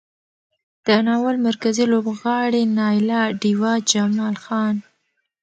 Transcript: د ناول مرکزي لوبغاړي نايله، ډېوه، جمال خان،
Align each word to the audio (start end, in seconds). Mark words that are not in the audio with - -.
د 0.85 0.87
ناول 1.07 1.35
مرکزي 1.47 1.85
لوبغاړي 1.91 2.63
نايله، 2.77 3.21
ډېوه، 3.41 3.73
جمال 3.91 4.35
خان، 4.43 4.75